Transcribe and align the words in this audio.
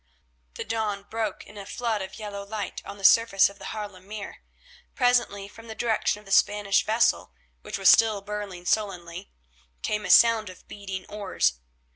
The 0.55 0.63
dawn 0.63 1.03
broke 1.07 1.45
in 1.45 1.59
a 1.59 1.65
flood 1.67 2.01
of 2.01 2.17
yellow 2.17 2.43
light 2.43 2.81
on 2.85 2.97
the 2.97 3.03
surface 3.03 3.49
of 3.51 3.59
the 3.59 3.65
Haarlem 3.65 4.07
Mere. 4.07 4.41
Presently 4.95 5.47
from 5.47 5.67
the 5.67 5.75
direction 5.75 6.17
of 6.19 6.25
the 6.25 6.31
Spanish 6.31 6.83
vessel, 6.83 7.33
which 7.61 7.77
was 7.77 7.89
still 7.89 8.23
burning 8.23 8.65
sullenly, 8.65 9.29
came 9.83 10.03
a 10.03 10.09
sound 10.09 10.49
of 10.49 10.67
beating 10.67 11.05
oars. 11.07 11.59